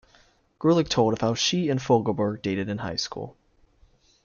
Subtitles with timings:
[0.57, 3.37] Greulich told of how she and Fogelberg dated in high school.